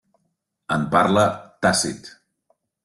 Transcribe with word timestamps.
En 0.77 0.87
parla 0.95 1.27
Tàcit. 1.67 2.13